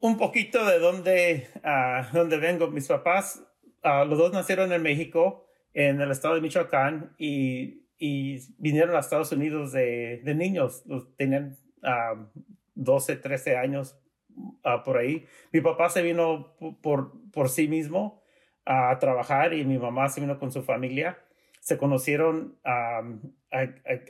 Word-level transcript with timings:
un 0.00 0.16
poquito 0.16 0.64
de 0.64 0.78
dónde, 0.78 1.48
uh, 1.56 2.16
dónde 2.16 2.38
vengo. 2.38 2.68
Mis 2.68 2.88
papás, 2.88 3.42
uh, 3.84 4.04
los 4.06 4.18
dos 4.18 4.32
nacieron 4.32 4.72
en 4.72 4.82
México, 4.82 5.46
en 5.74 6.00
el 6.00 6.10
estado 6.10 6.34
de 6.34 6.40
Michoacán, 6.40 7.14
y, 7.18 7.78
vinieron 8.56 8.96
a 8.96 9.00
Estados 9.00 9.30
Unidos 9.30 9.72
de, 9.72 10.22
de 10.24 10.34
niños. 10.34 10.84
Tenían 11.18 11.58
uh, 11.82 12.24
12, 12.74 13.16
13 13.16 13.58
años 13.58 14.00
por 14.86 14.96
ahí. 14.96 15.26
Mi 15.52 15.60
papá 15.60 15.90
se 15.90 16.00
vino 16.00 16.56
por, 16.80 17.12
por 17.30 17.50
sí 17.50 17.68
mismo 17.68 18.22
a 18.64 18.98
trabajar 18.98 19.52
y 19.52 19.66
mi 19.66 19.76
mamá 19.76 20.08
se 20.08 20.22
vino 20.22 20.38
con 20.38 20.50
su 20.50 20.62
familia. 20.62 21.18
Se 21.60 21.76
conocieron, 21.76 22.58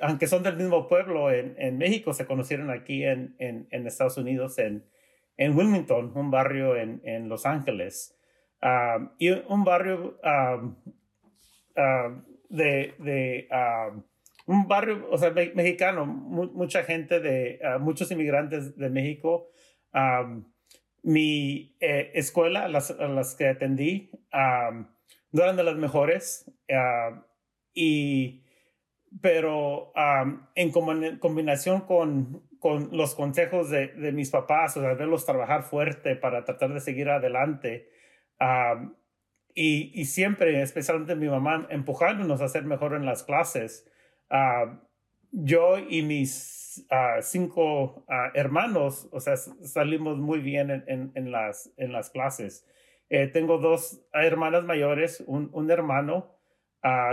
aunque 0.00 0.28
son 0.28 0.44
del 0.44 0.56
mismo 0.56 0.86
pueblo 0.86 1.32
en, 1.32 1.56
en 1.58 1.76
México, 1.76 2.14
se 2.14 2.26
conocieron 2.26 2.70
aquí 2.70 3.04
en, 3.04 3.34
en, 3.40 3.66
en 3.72 3.88
Estados 3.88 4.18
Unidos, 4.18 4.56
en, 4.60 4.84
en 5.40 5.56
Wilmington, 5.56 6.12
un 6.14 6.30
barrio 6.30 6.76
en, 6.76 7.00
en 7.04 7.28
Los 7.28 7.46
Ángeles. 7.46 8.16
y 9.18 9.30
un 9.30 9.64
barrio 9.64 10.20
de, 12.48 12.94
de 12.98 13.48
un 14.46 14.68
barrio, 14.68 15.08
o 15.10 15.16
sea, 15.16 15.30
mexicano, 15.30 16.04
mucha 16.06 16.84
gente 16.84 17.20
de, 17.20 17.58
muchos 17.80 18.10
inmigrantes 18.10 18.76
de 18.76 18.90
México 18.90 19.48
mi 21.02 21.76
eh, 21.80 22.10
escuela, 22.14 22.68
las, 22.68 22.90
las 22.90 23.34
que 23.34 23.48
atendí, 23.48 24.10
no 24.32 25.42
eran 25.42 25.56
de 25.56 25.64
las 25.64 25.76
mejores, 25.76 26.50
y, 27.72 28.44
pero 29.20 29.92
en, 30.54 30.70
combinación 30.70 31.82
con, 31.82 32.42
con 32.60 32.96
los 32.96 33.14
consejos 33.16 33.70
de, 33.70 33.88
de, 33.88 34.12
mis 34.12 34.30
papás, 34.30 34.76
o 34.76 34.80
sea, 34.80 34.94
verlos 34.94 35.26
trabajar 35.26 35.64
fuerte 35.64 36.14
para 36.14 36.44
tratar 36.44 36.72
de 36.72 36.80
seguir 36.80 37.08
adelante, 37.08 37.88
y, 39.54 39.90
y, 40.00 40.04
siempre, 40.04 40.62
especialmente 40.62 41.16
mi 41.16 41.28
mamá, 41.28 41.66
empujándonos 41.70 42.40
a 42.40 42.48
ser 42.48 42.64
mejor 42.64 42.94
en 42.94 43.04
las 43.04 43.24
clases, 43.24 43.90
yo 45.32 45.78
y 45.78 46.02
mis 46.02 46.86
cinco 47.22 48.06
hermanos, 48.34 49.08
o 49.12 49.20
sea, 49.20 49.36
salimos 49.36 50.18
muy 50.18 50.40
bien 50.40 50.70
en, 50.70 51.12
en, 51.14 51.32
las, 51.32 51.72
en 51.76 51.92
las 51.92 52.10
clases. 52.10 52.66
Eh, 53.08 53.26
tengo 53.26 53.58
dos 53.58 54.06
hermanas 54.12 54.64
mayores, 54.64 55.22
un, 55.26 55.50
un 55.52 55.70
hermano, 55.70 56.36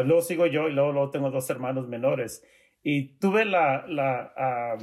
luego 0.06 0.22
sigo 0.22 0.46
yo 0.46 0.68
y 0.70 0.74
luego, 0.74 0.92
luego, 0.92 1.10
tengo 1.10 1.32
dos 1.32 1.50
hermanos 1.50 1.88
menores. 1.88 2.44
Y 2.84 3.18
tuve 3.18 3.46
la, 3.46 3.86
la, 3.88 4.78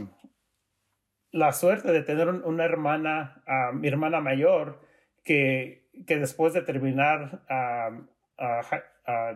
la 1.35 1.53
suerte 1.53 1.91
de 1.91 2.03
tener 2.03 2.29
una 2.29 2.65
hermana, 2.65 3.43
mi 3.73 3.89
hermana 3.89 4.21
mayor, 4.21 4.81
que, 5.25 5.89
que 6.07 6.21
después 6.21 6.53
de 6.55 6.63
terminar, 6.63 7.43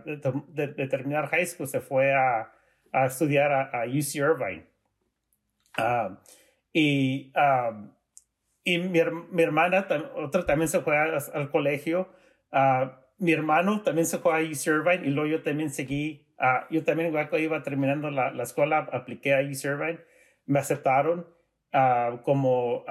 de, 0.04 0.86
terminar 0.88 1.26
high 1.26 1.44
school 1.44 1.66
se 1.66 1.80
fue 1.80 2.14
a, 2.14 2.52
a 2.92 3.06
estudiar 3.06 3.50
a, 3.50 3.82
a 3.82 3.86
UC 3.86 4.14
Irvine. 4.14 4.66
Ah, 5.76 6.20
y 6.72 7.32
ah, 7.34 7.72
y 8.62 8.78
mi, 8.78 9.00
mi, 9.32 9.42
hermana, 9.42 9.84
otra 10.14 10.46
también 10.46 10.68
se 10.68 10.78
fue 10.78 10.96
al, 10.96 11.50
colegio. 11.50 12.10
Ah, 12.52 13.00
mi 13.18 13.32
hermano 13.32 13.82
también 13.82 14.06
se 14.06 14.18
fue 14.18 14.34
a 14.34 14.44
UC 14.44 14.66
Irvine 14.68 15.04
y 15.04 15.10
luego 15.10 15.30
yo 15.30 15.42
también 15.42 15.70
seguí. 15.70 16.28
yo 16.70 16.84
también 16.84 17.10
cuando 17.10 17.38
iba 17.38 17.60
terminando 17.64 18.08
la, 18.12 18.30
la, 18.30 18.44
escuela, 18.44 18.88
apliqué 18.92 19.34
a 19.34 19.40
UC 19.40 19.64
Irvine. 19.64 19.98
Me 20.46 20.60
aceptaron 20.60 21.37
como, 22.24 22.84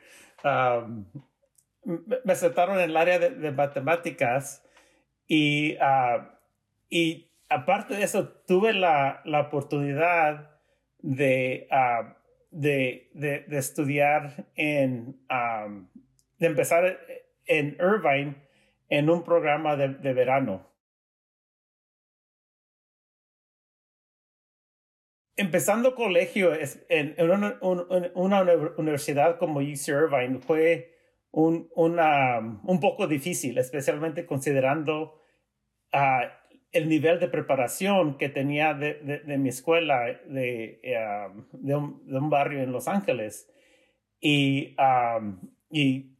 me 1.85 2.33
aceptaron 2.33 2.79
en 2.79 2.89
el 2.89 2.97
área 2.97 3.19
de, 3.19 3.51
matemáticas 3.51 4.63
y, 5.27 5.77
y 6.89 7.31
aparte 7.49 7.95
de 7.95 8.03
eso, 8.03 8.27
tuve 8.47 8.73
la, 8.73 9.21
la 9.25 9.41
oportunidad 9.41 10.51
de, 10.99 11.67
uh, 11.71 12.13
de, 12.51 13.45
estudiar 13.51 14.47
en, 14.55 15.19
um, 15.29 15.87
de 16.39 16.47
empezar 16.47 16.99
en 17.45 17.77
Irvine 17.79 18.35
en 18.89 19.09
un 19.09 19.23
programa 19.23 19.75
de 19.75 20.13
verano. 20.13 20.74
Empezando 25.37 25.95
colegio 25.95 26.53
en, 26.89 27.15
una, 28.15 28.43
universidad 28.77 29.37
como 29.37 29.59
UC 29.59 29.87
Irvine 29.89 30.39
fue 30.39 30.93
un, 31.31 31.69
una, 31.75 32.39
un 32.39 32.79
poco 32.79 33.07
difícil, 33.07 33.57
especialmente 33.57 34.25
considerando 34.25 35.19
uh, 35.93 36.27
el 36.71 36.89
nivel 36.89 37.19
de 37.19 37.27
preparación 37.27 38.17
que 38.17 38.29
tenía 38.29 38.73
de, 38.73 39.37
mi 39.37 39.49
escuela 39.49 40.05
de, 40.25 40.79
um, 41.29 41.45
de, 41.51 41.75
un, 42.17 42.29
barrio 42.29 42.61
en 42.61 42.71
Los 42.71 42.87
Ángeles. 42.87 43.49
Y, 44.21 44.75
um, 44.79 45.39
y 45.69 46.15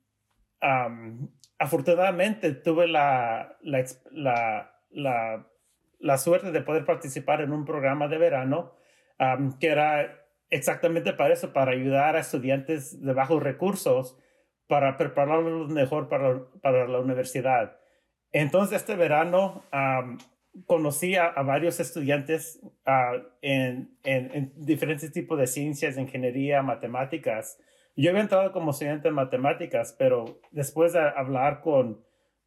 afortunadamente 1.60 2.54
tuve 2.54 2.88
la, 2.88 3.58
la, 3.62 3.86
la, 4.92 5.48
la, 6.00 6.18
suerte 6.18 6.52
de 6.52 6.62
poder 6.62 6.86
participar 6.86 7.42
en 7.42 7.52
un 7.52 7.66
programa 7.66 8.08
de 8.08 8.18
verano 8.18 8.76
que 9.60 9.68
era 9.68 10.26
exactamente 10.50 11.14
para 11.14 11.34
eso, 11.34 11.54
para 11.54 11.72
ayudar 11.72 12.16
a 12.16 12.20
estudiantes 12.20 13.02
de 13.02 13.14
bajos 13.14 13.42
recursos 13.42 14.18
para 14.68 14.98
prepararlos 14.98 15.70
mejor 15.70 16.10
para, 16.10 16.44
para 16.62 16.88
la 16.88 17.00
universidad. 17.00 17.78
Entonces, 18.32 18.78
este 18.78 18.96
verano 18.96 19.64
conocí 20.66 21.16
a, 21.16 21.32
varios 21.44 21.80
estudiantes 21.80 22.60
uh, 22.86 23.22
en, 23.42 23.98
en, 24.04 24.32
en, 24.34 24.54
diferentes 24.56 25.12
tipos 25.12 25.38
de 25.38 25.48
ciencias, 25.48 25.98
ingeniería, 25.98 26.62
matemáticas. 26.62 27.60
Yo 27.96 28.10
había 28.10 28.22
entrado 28.22 28.52
como 28.52 28.72
estudiante 28.72 29.08
en 29.08 29.14
matemáticas, 29.14 29.96
pero 29.98 30.40
después 30.52 30.94
de 30.94 31.00
hablar 31.00 31.62
con, 31.62 32.04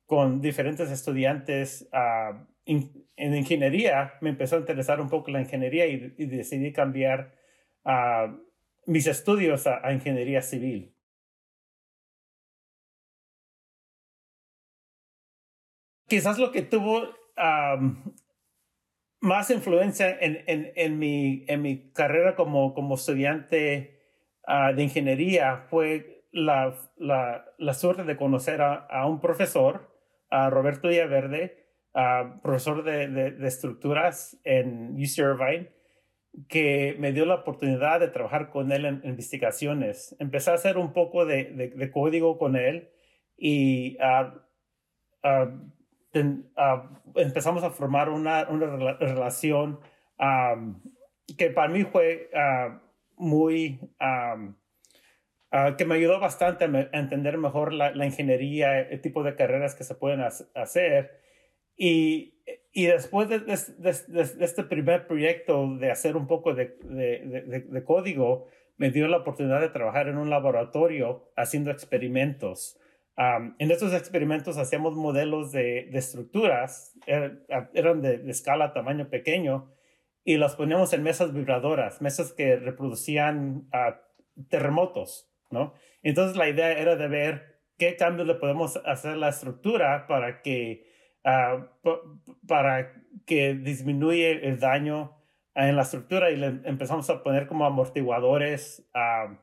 con 0.06 0.40
diferentes 0.40 0.90
estudiantes 0.90 1.88
en 2.68 3.34
ingeniería, 3.34 4.14
me 4.20 4.30
empezó 4.30 4.56
a 4.56 4.60
interesar 4.60 5.00
un 5.00 5.08
poco 5.08 5.30
la 5.30 5.40
ingeniería 5.40 5.86
y, 5.86 5.98
decidí 6.26 6.72
cambiar 6.72 7.34
uh, 7.84 8.32
mis 8.86 9.06
estudios 9.06 9.66
a, 9.66 9.92
ingeniería 9.92 10.42
civil. 10.42 10.94
quizás 16.08 16.38
lo 16.38 16.52
que 16.52 16.62
tuvo 16.62 17.06
más 19.20 19.50
influencia 19.50 20.16
en, 20.18 20.98
mi, 20.98 21.92
carrera 21.92 22.34
como, 22.34 22.94
estudiante 22.94 24.00
ah, 24.46 24.72
de 24.72 24.82
ingeniería 24.82 25.66
fue 25.68 26.24
la 26.32 27.74
suerte 27.74 28.04
de 28.04 28.16
conocer 28.16 28.62
a, 28.62 28.74
a, 28.74 29.06
un 29.06 29.20
profesor, 29.20 29.94
a 30.30 30.48
Roberto 30.48 30.88
Villaverde, 30.88 31.57
profesor 32.42 32.84
de, 32.84 33.08
de, 33.08 33.46
estructuras 33.46 34.38
en 34.44 34.94
UC 34.94 35.18
Irvine, 35.18 35.70
que 36.48 36.94
me 36.98 37.12
dio 37.12 37.24
la 37.24 37.36
oportunidad 37.36 38.00
de 38.00 38.08
trabajar 38.08 38.50
con 38.50 38.70
él 38.72 38.84
en, 38.84 39.00
investigaciones. 39.04 40.14
Empecé 40.18 40.50
a 40.50 40.54
hacer 40.54 40.78
un 40.78 40.92
poco 40.92 41.26
de, 41.26 41.72
de 41.74 41.90
código 41.90 42.38
con 42.38 42.56
él 42.56 42.90
y 43.36 43.96
uh, 43.96 44.38
Ah, 46.56 46.88
empezamos 47.16 47.62
a 47.64 47.70
formar 47.70 48.08
una, 48.08 48.48
una 48.48 48.94
relación 48.94 49.80
que 51.36 51.50
para 51.50 51.68
mí 51.68 51.84
fue 51.84 52.30
muy, 53.16 53.78
que 55.76 55.84
me 55.84 55.94
ayudó 55.94 56.20
bastante 56.20 56.64
a, 56.64 56.98
entender 56.98 57.38
mejor 57.38 57.72
la, 57.72 58.06
ingeniería, 58.06 58.80
el 58.80 59.00
tipo 59.00 59.22
de 59.22 59.34
carreras 59.34 59.74
que 59.74 59.84
se 59.84 59.94
pueden 59.94 60.20
hacer. 60.22 61.20
Y, 61.78 62.42
y 62.72 62.86
después 62.86 63.30
de, 63.30 63.38
de, 63.38 64.44
este 64.44 64.64
primer 64.64 65.06
proyecto 65.06 65.76
de 65.78 65.90
hacer 65.90 66.16
un 66.16 66.26
poco 66.26 66.54
de, 66.54 66.76
de, 66.82 67.84
código, 67.84 68.48
me 68.76 68.90
dio 68.90 69.08
la 69.08 69.18
oportunidad 69.18 69.60
de 69.60 69.70
trabajar 69.70 70.08
en 70.08 70.18
un 70.18 70.28
laboratorio 70.28 71.30
haciendo 71.36 71.70
experimentos 71.70 72.78
en 73.58 73.70
estos 73.70 73.92
experimentos 73.94 74.58
hacíamos 74.58 74.94
modelos 74.94 75.50
de, 75.50 75.88
estructuras, 75.92 76.94
er, 77.06 77.44
eran 77.74 78.00
de, 78.00 78.22
escala, 78.30 78.72
tamaño 78.72 79.08
pequeño, 79.08 79.72
y 80.24 80.36
las 80.36 80.54
poníamos 80.54 80.92
en 80.92 81.02
mesas 81.02 81.32
vibradoras, 81.32 82.00
mesas 82.00 82.32
que 82.32 82.56
reproducían 82.56 83.68
terremotos, 84.48 85.28
¿no? 85.50 85.74
Entonces 86.02 86.36
la 86.36 86.48
idea 86.48 86.72
era 86.78 86.94
de 86.94 87.08
ver 87.08 87.60
qué 87.76 87.96
cambios 87.96 88.28
le 88.28 88.34
podemos 88.34 88.76
hacer 88.84 89.12
a 89.12 89.16
la 89.16 89.30
estructura 89.30 90.06
para 90.06 90.42
que, 90.42 90.86
para 92.46 92.92
que 93.26 93.54
disminuya 93.54 94.30
el 94.30 94.58
daño 94.58 95.16
en 95.54 95.76
la 95.76 95.82
estructura 95.82 96.30
y 96.30 96.36
le 96.36 96.46
empezamos 96.64 97.10
a 97.10 97.22
poner 97.22 97.46
como 97.46 97.66
amortiguadores 97.66 98.88
a 98.94 99.38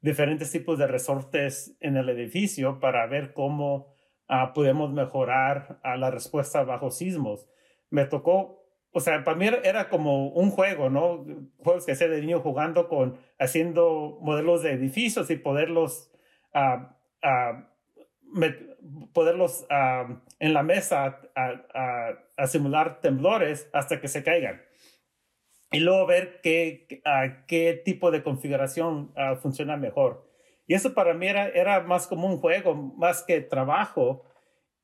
diferentes 0.00 0.50
tipos 0.50 0.78
de 0.78 0.86
resortes 0.86 1.76
en 1.80 1.96
el 1.96 2.08
edificio 2.08 2.80
para 2.80 3.06
ver 3.06 3.32
cómo 3.32 3.94
podemos 4.54 4.92
mejorar 4.92 5.80
la 5.84 6.10
respuesta 6.10 6.64
bajo 6.64 6.90
sismos. 6.90 7.48
Me 7.90 8.04
tocó, 8.04 8.64
o 8.92 9.00
sea, 9.00 9.24
para 9.24 9.36
mí 9.36 9.46
era 9.64 9.88
como 9.88 10.28
un 10.28 10.50
juego, 10.50 10.90
¿no? 10.90 11.24
Juegos 11.58 11.86
que 11.86 11.92
hacía 11.92 12.08
de 12.08 12.20
niño 12.20 12.40
jugando 12.40 12.88
con, 12.88 13.18
haciendo 13.38 14.18
modelos 14.22 14.62
de 14.62 14.72
edificios 14.72 15.30
y 15.30 15.36
poderlos 15.36 16.12
poderlos 19.12 19.66
en 20.38 20.54
la 20.54 20.62
mesa 20.62 21.20
a, 21.34 22.46
simular 22.46 23.00
temblores 23.00 23.68
hasta 23.72 24.00
que 24.00 24.08
se 24.08 24.22
caigan. 24.22 24.62
Y 25.72 25.80
luego 25.80 26.06
ver 26.06 26.40
qué, 26.42 27.82
tipo 27.84 28.10
de 28.10 28.22
configuración 28.22 29.12
funciona 29.40 29.76
mejor. 29.76 30.28
Y 30.66 30.74
eso 30.74 30.94
para 30.94 31.14
mí 31.14 31.26
era, 31.26 31.80
más 31.80 32.06
como 32.06 32.26
un 32.26 32.38
juego, 32.38 32.74
más 32.74 33.22
que 33.22 33.40
trabajo. 33.40 34.24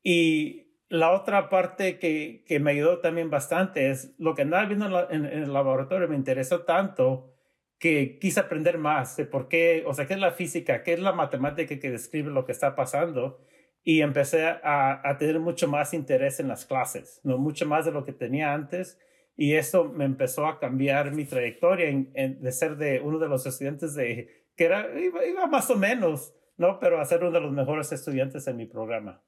Y 0.03 0.67
la 0.89 1.13
otra 1.13 1.49
parte 1.49 1.99
que, 1.99 2.45
que 2.47 2.61
me 2.61 2.73
ayudó 2.73 3.01
también 3.01 3.31
bastante 3.31 3.91
es 3.91 4.15
lo 4.19 4.35
que 4.35 4.43
andaba 4.43 4.67
viendo 4.67 5.11
en, 5.11 5.25
en 5.27 5.43
el 5.43 5.53
laboratorio 5.53 6.09
me 6.09 6.15
interesó 6.15 6.63
tanto 6.65 7.37
que 7.79 8.19
quise 8.19 8.41
aprender 8.41 8.79
más 8.79 9.17
de 9.17 9.27
por 9.27 9.49
qué, 9.49 9.85
o 9.87 9.95
sea, 9.95 10.07
qué 10.07 10.15
es 10.15 10.21
la 10.21 10.33
física, 10.33 10.83
qué 10.83 10.95
es 10.95 11.01
la 11.01 11.13
matemática 11.13 11.79
que 11.79 11.91
describe 11.91 12.31
lo 12.31 12.45
que 12.45 12.53
está 12.53 12.75
pasando. 12.75 13.41
Y 13.89 14.01
empecé 14.01 14.45
a, 14.47 15.01
a 15.09 15.17
tener 15.17 15.39
mucho 15.39 15.69
más 15.69 15.95
interés 15.95 16.41
en 16.41 16.49
las 16.49 16.67
clases, 16.67 17.21
¿no? 17.23 17.39
mucho 17.39 17.67
más 17.67 17.85
de 17.85 17.93
lo 17.93 18.05
que 18.05 18.13
tenía 18.13 18.53
antes. 18.53 18.99
Y 19.37 19.55
eso 19.55 19.85
me 19.85 20.05
empezó 20.05 20.45
a 20.47 20.59
cambiar 20.59 21.13
mi 21.13 21.25
trayectoria 21.25 21.89
en, 21.89 22.43
de 22.43 22.53
ser 22.53 22.77
de 22.77 23.01
uno 23.01 23.21
de 23.21 23.29
los 23.29 23.47
estudiantes 23.47 23.95
de, 23.95 24.29
que 24.57 24.65
era, 24.65 24.99
iba, 24.99 25.25
iba 25.25 25.47
más 25.47 25.71
o 25.71 25.77
menos, 25.77 26.35
¿no? 26.57 26.81
Pero 26.81 27.01
a 27.01 27.05
ser 27.05 27.23
uno 27.23 27.31
de 27.31 27.41
los 27.41 27.53
mejores 27.53 27.93
estudiantes 27.93 28.49
en 28.49 28.57
mi 28.57 28.67
programa. 28.67 29.23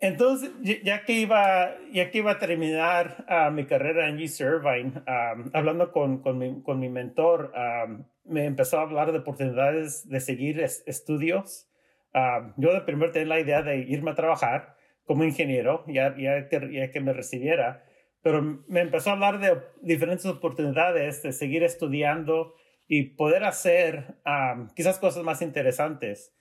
Entonces, 0.00 0.52
ya 0.84 1.04
que 1.04 1.12
iba, 1.12 1.76
ya 1.90 2.10
que 2.10 2.18
iba 2.18 2.30
a 2.32 2.38
terminar 2.38 3.26
uh, 3.28 3.50
mi 3.50 3.66
carrera 3.66 4.08
en 4.08 4.16
UC 4.16 4.40
Irvine, 4.40 4.92
um, 4.98 5.50
hablando 5.52 5.90
con, 5.90 6.18
con, 6.22 6.38
mi, 6.38 6.62
con, 6.62 6.78
mi, 6.78 6.88
mentor, 6.88 7.52
um, 7.52 8.04
me 8.28 8.44
empezó 8.44 8.78
a 8.78 8.82
hablar 8.82 9.12
de 9.12 9.18
oportunidades 9.18 10.08
de 10.08 10.20
seguir 10.20 10.60
estudios. 10.60 11.68
Um, 12.14 12.52
yo 12.56 12.72
de 12.72 12.80
primero 12.82 13.12
tenía 13.12 13.28
la 13.28 13.40
idea 13.40 13.62
de 13.62 13.78
irme 13.78 14.10
a 14.10 14.14
trabajar 14.14 14.76
como 15.04 15.24
ingeniero, 15.24 15.84
ya, 15.86 16.14
ya, 16.16 16.48
que, 16.48 16.72
ya 16.72 16.90
que 16.90 17.00
me 17.00 17.12
recibiera, 17.12 17.84
pero 18.22 18.42
me 18.68 18.80
empezó 18.80 19.10
a 19.10 19.14
hablar 19.14 19.40
de 19.40 19.58
diferentes 19.80 20.26
oportunidades 20.26 21.22
de 21.22 21.32
seguir 21.32 21.62
estudiando 21.62 22.54
y 22.86 23.14
poder 23.14 23.44
hacer 23.44 24.16
quizás 24.74 24.98
cosas 24.98 25.22
más 25.22 25.42
interesantes. 25.42 26.34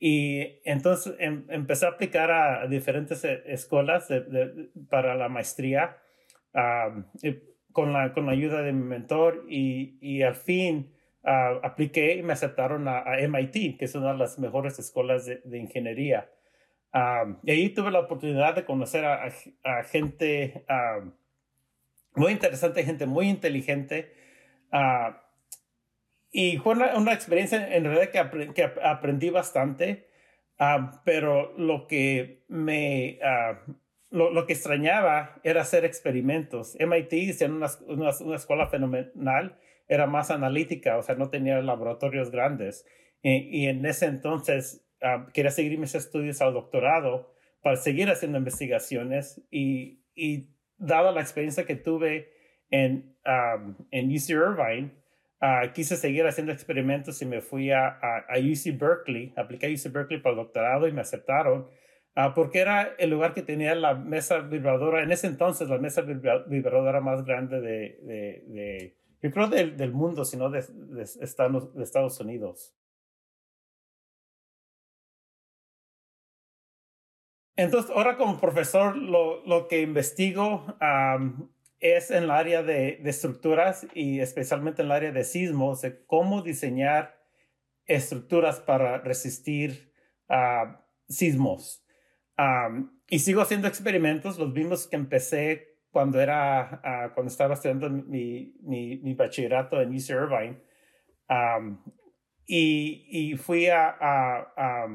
Y 0.00 0.60
entonces 0.64 1.14
em, 1.18 1.44
empecé 1.48 1.86
a 1.86 1.90
aplicar 1.90 2.30
a, 2.30 2.66
diferentes 2.68 3.24
eh, 3.24 3.42
escuelas 3.46 4.08
para 4.88 5.16
la 5.16 5.28
maestría 5.28 5.96
con, 7.72 7.92
la, 7.92 8.12
con 8.12 8.26
la 8.26 8.32
ayuda 8.32 8.62
de 8.62 8.72
mi 8.72 8.84
mentor 8.84 9.44
y, 9.48 9.98
y 10.00 10.22
al 10.22 10.34
fin 10.34 10.92
uh, 11.28 11.64
apliqué 11.64 12.14
y 12.14 12.22
me 12.22 12.32
aceptaron 12.32 12.88
a, 12.88 13.04
MIT, 13.28 13.78
que 13.78 13.84
es 13.84 13.94
una 13.94 14.12
de 14.12 14.18
las 14.18 14.38
mejores 14.38 14.78
escuelas 14.78 15.26
de, 15.26 15.58
ingeniería. 15.58 16.30
y 17.42 17.50
ahí 17.50 17.68
tuve 17.68 17.90
la 17.90 18.00
oportunidad 18.00 18.54
de 18.54 18.64
conocer 18.64 19.04
a, 19.04 19.30
gente 19.84 20.64
muy 22.14 22.32
interesante, 22.32 22.84
gente 22.84 23.06
muy 23.06 23.28
inteligente. 23.28 24.12
Uh, 24.72 25.12
y 26.30 26.58
fue 26.58 26.74
una, 26.74 27.12
experiencia 27.12 27.74
en 27.74 27.84
realidad 27.84 28.10
que, 28.10 28.52
que 28.52 28.70
aprendí 28.82 29.30
bastante, 29.30 30.08
ah, 30.58 31.00
pero 31.04 31.54
lo 31.56 31.86
que 31.86 32.44
me... 32.48 33.18
Ah, 33.22 33.60
lo, 34.10 34.30
lo, 34.30 34.46
que 34.46 34.54
extrañaba 34.54 35.38
era 35.42 35.60
hacer 35.60 35.84
experimentos. 35.84 36.76
MIT, 36.80 37.34
siendo 37.34 37.58
una, 37.58 37.68
una, 37.86 38.10
una, 38.20 38.36
escuela 38.36 38.66
fenomenal, 38.68 39.58
era 39.88 40.06
más 40.06 40.30
analítica, 40.30 40.96
o 40.98 41.02
sea, 41.02 41.14
no 41.14 41.30
tenía 41.30 41.60
laboratorios 41.60 42.30
grandes. 42.30 42.86
Y, 43.22 43.66
en 43.66 43.84
ese 43.84 44.06
entonces 44.06 44.86
ah, 45.02 45.26
quería 45.34 45.50
seguir 45.50 45.76
mis 45.78 45.94
estudios 45.94 46.40
al 46.40 46.54
doctorado 46.54 47.34
para 47.62 47.76
seguir 47.76 48.08
haciendo 48.10 48.38
investigaciones 48.38 49.42
y, 49.50 50.04
y 50.14 50.50
dada 50.76 51.10
la 51.10 51.20
experiencia 51.20 51.66
que 51.66 51.74
tuve 51.74 52.30
en, 52.70 53.16
en 53.90 54.12
UC 54.12 54.30
Irvine, 54.30 54.92
Ah, 55.40 55.70
quise 55.72 55.96
seguir 55.96 56.26
haciendo 56.26 56.50
experimentos 56.52 57.22
y 57.22 57.26
me 57.26 57.40
fui 57.40 57.70
a, 57.70 57.86
a, 57.86 58.38
UC 58.38 58.76
Berkeley, 58.76 59.32
apliqué 59.36 59.66
a 59.66 59.70
UC 59.70 59.92
Berkeley 59.92 60.20
para 60.20 60.32
el 60.32 60.38
doctorado 60.38 60.88
y 60.88 60.92
me 60.92 61.00
aceptaron, 61.00 61.68
uh, 62.16 62.34
porque 62.34 62.58
era 62.58 62.94
el 62.98 63.10
lugar 63.10 63.34
que 63.34 63.42
tenía 63.42 63.76
la 63.76 63.94
mesa 63.94 64.40
vibradora, 64.40 65.00
en 65.00 65.12
ese 65.12 65.28
entonces 65.28 65.68
la 65.68 65.78
mesa 65.78 66.02
vibradora 66.02 67.00
más 67.00 67.24
grande 67.24 67.60
de, 67.60 68.00
de, 68.02 68.44
de 68.48 68.97
yo 69.22 69.30
creo 69.30 69.48
del, 69.48 69.76
del 69.76 69.92
mundo, 69.92 70.24
sino 70.24 70.50
de, 70.50 70.64
de, 70.68 71.02
Estados, 71.02 71.74
de 71.74 71.82
Estados 71.82 72.20
Unidos. 72.20 72.74
Entonces, 77.56 77.90
ahora 77.90 78.16
como 78.16 78.38
profesor, 78.38 78.96
lo, 78.96 79.44
lo 79.44 79.66
que 79.66 79.80
investigo 79.80 80.64
um, 80.80 81.48
es 81.80 82.12
en 82.12 82.24
el 82.24 82.30
área 82.30 82.62
de, 82.62 83.00
estructuras 83.04 83.86
y 83.94 84.20
especialmente 84.20 84.82
en 84.82 84.86
el 84.86 84.92
área 84.92 85.12
de 85.12 85.24
sismos, 85.24 85.80
de 85.80 86.04
cómo 86.06 86.42
diseñar 86.42 87.18
estructuras 87.86 88.60
para 88.60 88.98
resistir 88.98 89.92
a 90.28 90.84
sismos. 91.08 91.84
y 93.08 93.18
sigo 93.18 93.40
haciendo 93.40 93.66
experimentos, 93.66 94.38
los 94.38 94.52
mismos 94.52 94.86
que 94.86 94.96
empecé 94.96 95.77
cuando, 95.98 96.20
era, 96.20 97.10
cuando 97.12 97.28
estaba 97.28 97.54
estudiando 97.54 97.90
mi, 97.90 98.54
mi, 98.62 99.14
bachillerato 99.14 99.80
en 99.80 99.88
UC 99.88 100.10
Irvine. 100.10 100.60
y, 102.46 103.04
y, 103.10 103.36
fui 103.36 103.66
a, 103.66 103.96
a, 103.98 104.86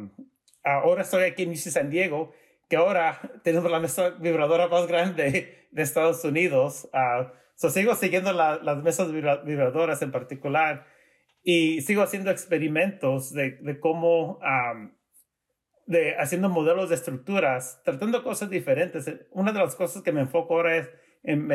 ahora 0.63 1.01
estoy 1.01 1.23
aquí 1.23 1.43
en 1.43 1.49
UC 1.49 1.57
San 1.57 1.89
Diego 1.89 2.31
que 2.69 2.77
ahora 2.77 3.19
tenemos 3.43 3.69
la 3.69 3.81
mesa 3.81 4.11
vibradora 4.11 4.69
más 4.69 4.87
grande 4.87 5.67
de 5.71 5.81
Estados 5.81 6.23
Unidos. 6.23 6.89
Uh, 6.93 7.69
sigo 7.69 7.95
siguiendo 7.95 8.31
las 8.31 8.77
mesas 8.77 9.11
vibradoras 9.11 10.01
en 10.03 10.11
particular 10.13 10.87
y 11.43 11.81
sigo 11.81 12.01
haciendo 12.01 12.31
experimentos 12.31 13.33
de, 13.33 13.57
de 13.57 13.77
cómo, 13.81 14.39
de 15.85 16.15
haciendo 16.17 16.49
modelos 16.49 16.89
de 16.89 16.95
estructuras, 16.95 17.81
tratando 17.83 18.23
cosas 18.23 18.49
diferentes. 18.49 19.11
Una 19.31 19.51
de 19.51 19.59
las 19.59 19.75
cosas 19.75 20.01
que 20.01 20.11
me 20.11 20.21
enfoco 20.21 20.55
ahora 20.55 20.77
es 20.77 20.89
en, 21.23 21.51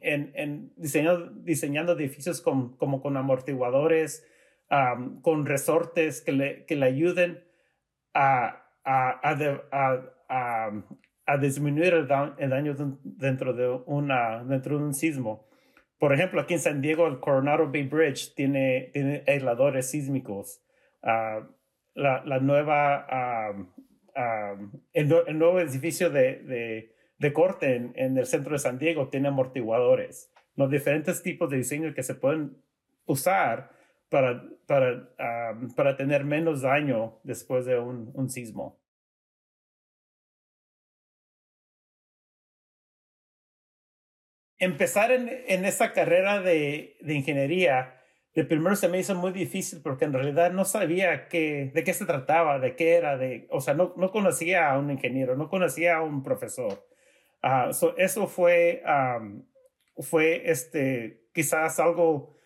en, 0.00 0.32
en 0.34 0.72
diseñando, 0.76 1.30
diseñando 1.30 1.92
edificios 1.92 2.40
con, 2.40 2.76
como 2.76 3.00
con 3.00 3.16
amortiguadores, 3.16 4.26
con 5.22 5.46
resortes 5.46 6.20
que 6.20 6.32
le, 6.32 6.64
que 6.66 6.76
le 6.76 6.86
ayuden 6.86 7.44
a, 8.14 8.66
a, 8.84 9.20
a, 10.28 10.72
a, 11.26 11.38
disminuir 11.38 11.94
el, 11.94 12.06
daño 12.06 12.74
dentro 13.02 13.52
de, 13.52 13.68
una, 13.86 14.44
dentro 14.44 14.78
de 14.78 14.84
un 14.84 14.94
sismo. 14.94 15.46
Por 15.98 16.12
ejemplo, 16.12 16.40
aquí 16.40 16.54
en 16.54 16.60
San 16.60 16.80
Diego, 16.80 17.06
el 17.06 17.18
Coronado 17.20 17.70
Bay 17.70 17.84
Bridge 17.84 18.34
tiene, 18.34 18.90
tiene 18.92 19.24
aisladores 19.26 19.90
sísmicos. 19.90 20.62
Ah, 21.02 21.48
la, 21.98 22.38
nueva, 22.40 23.54
el, 24.92 25.08
nuevo 25.08 25.60
edificio 25.60 26.10
de, 26.10 26.92
de, 27.18 27.32
corte 27.32 27.76
en, 27.76 27.92
en, 27.96 28.16
el 28.16 28.26
centro 28.26 28.52
de 28.52 28.58
San 28.58 28.78
Diego 28.78 29.08
tiene 29.08 29.28
amortiguadores. 29.28 30.32
Los 30.54 30.70
diferentes 30.70 31.22
tipos 31.22 31.50
de 31.50 31.58
diseño 31.58 31.94
que 31.94 32.02
se 32.02 32.14
pueden 32.14 32.56
usar 33.06 33.70
para, 34.08 34.44
para, 34.66 35.08
para 35.76 35.96
tener 35.96 36.24
menos 36.24 36.62
daño 36.62 37.18
después 37.24 37.66
de 37.66 37.78
un, 37.78 38.10
un 38.14 38.30
sismo. 38.30 38.78
empezar 44.58 45.12
en, 45.12 45.28
en 45.46 45.64
esta 45.64 45.92
carrera 45.92 46.40
de, 46.40 46.96
de, 47.00 47.14
ingeniería, 47.14 47.97
de 48.38 48.44
primero 48.44 48.76
se 48.76 48.88
me 48.88 49.00
hizo 49.00 49.16
muy 49.16 49.32
difícil 49.32 49.80
porque 49.82 50.04
en 50.04 50.12
realidad 50.12 50.52
no 50.52 50.64
sabía 50.64 51.26
de 51.28 51.82
qué 51.84 51.92
se 51.92 52.06
trataba, 52.06 52.60
de 52.60 52.76
qué 52.76 52.94
era, 52.94 53.18
de, 53.18 53.48
o 53.50 53.60
sea, 53.60 53.74
no, 53.74 53.94
no 53.96 54.12
conocía 54.12 54.70
a 54.70 54.78
un 54.78 54.92
ingeniero, 54.92 55.34
no 55.34 55.48
conocía 55.48 55.96
a 55.96 56.02
un 56.04 56.22
profesor. 56.22 56.86
Uh, 57.42 57.72
eso 57.96 58.28
fue, 58.28 58.80
fue 59.96 60.48
este, 60.48 61.24
quizás 61.34 61.80
algo, 61.80 62.36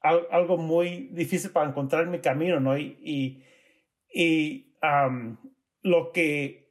algo 0.00 0.56
muy 0.56 1.08
difícil 1.12 1.50
para 1.50 1.68
encontrar 1.68 2.06
mi 2.06 2.20
camino, 2.20 2.58
¿no? 2.58 2.78
Y, 2.78 3.44
y, 4.14 4.72
lo 5.82 6.10
que 6.10 6.70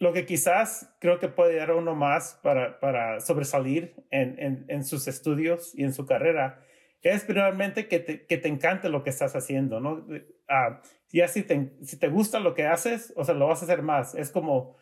lo 0.00 0.12
que 0.12 0.26
quizás 0.26 0.92
creo 0.98 1.18
que 1.18 1.28
puede 1.28 1.56
dar 1.56 1.72
uno 1.72 1.94
más 1.94 2.40
para, 2.42 2.80
para 2.80 3.20
sobresalir 3.20 3.94
en, 4.10 4.38
en, 4.38 4.64
en, 4.68 4.84
sus 4.84 5.06
estudios 5.06 5.72
y 5.74 5.84
en 5.84 5.92
su 5.92 6.06
carrera 6.06 6.64
es 7.02 7.24
primeramente 7.24 7.86
que 7.86 8.00
te, 8.00 8.26
que 8.26 8.38
te 8.38 8.48
encante 8.48 8.88
lo 8.88 9.02
que 9.02 9.10
estás 9.10 9.36
haciendo, 9.36 9.78
¿no? 9.80 9.92
Uh, 9.92 10.80
ya 11.12 11.28
si 11.28 11.42
te, 11.42 11.72
si 11.82 11.98
te 11.98 12.08
gusta 12.08 12.40
lo 12.40 12.54
que 12.54 12.66
haces, 12.66 13.12
o 13.16 13.24
sea, 13.24 13.34
lo 13.34 13.48
vas 13.48 13.62
a 13.62 13.64
hacer 13.64 13.82
más. 13.82 14.14
Es 14.14 14.30
como, 14.30 14.76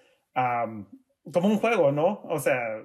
como 1.33 1.49
un 1.49 1.59
juego, 1.59 1.91
¿no? 1.91 2.23
O 2.25 2.39
sea, 2.39 2.83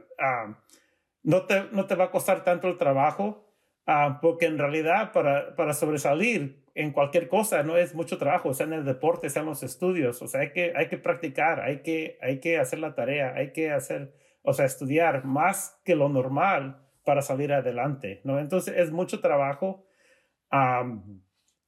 no, 1.23 1.45
te, 1.45 1.65
no 1.71 1.85
te 1.85 1.95
va 1.95 2.05
a 2.05 2.11
costar 2.11 2.43
tanto 2.43 2.67
el 2.67 2.77
trabajo, 2.77 3.42
uh, 3.87 4.19
porque 4.21 4.45
en 4.45 4.57
realidad 4.57 5.11
para, 5.11 5.55
para 5.55 5.73
sobresalir 5.73 6.63
en 6.75 6.91
cualquier 6.91 7.27
cosa 7.27 7.63
no 7.63 7.77
es 7.77 7.93
mucho 7.93 8.17
trabajo, 8.17 8.53
sea 8.53 8.65
en 8.65 8.73
el 8.73 8.85
deporte, 8.85 9.29
sea 9.29 9.41
en 9.41 9.49
los 9.49 9.63
estudios, 9.63 10.21
o 10.21 10.27
sea, 10.27 10.41
hay 10.41 10.51
que, 10.51 10.73
hay 10.75 10.87
que 10.87 10.97
practicar, 10.97 11.59
hay 11.59 11.81
que, 11.81 12.17
hay 12.21 12.39
que 12.39 12.57
hacer 12.57 12.79
la 12.79 12.95
tarea, 12.95 13.33
hay 13.35 13.53
que 13.53 13.71
hacer, 13.71 14.13
o 14.41 14.53
sea, 14.53 14.65
estudiar 14.65 15.25
más 15.25 15.79
que 15.85 15.95
lo 15.95 16.09
normal 16.09 16.83
para 17.05 17.21
salir 17.21 17.53
adelante, 17.53 18.21
¿no? 18.23 18.39
Entonces 18.39 18.75
es 18.77 18.91
mucho 18.91 19.19
trabajo 19.19 19.85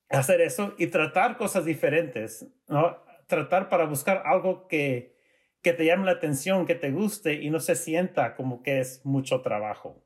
hacer 0.09 0.41
eso 0.41 0.75
y 0.77 0.87
tratar 0.87 1.37
cosas 1.37 1.65
diferentes, 1.65 2.47
¿no? 2.67 3.03
Tratar 3.27 3.69
para 3.69 3.85
buscar 3.85 4.21
algo 4.25 4.67
que, 4.67 5.15
que 5.61 5.73
te 5.73 5.85
llame 5.85 6.05
la 6.05 6.11
atención, 6.11 6.65
que 6.65 6.75
te 6.75 6.91
guste 6.91 7.33
y 7.33 7.49
no 7.49 7.59
se 7.59 7.75
sienta 7.75 8.35
como 8.35 8.61
que 8.61 8.79
es 8.79 9.03
mucho 9.03 9.41
trabajo. 9.41 10.03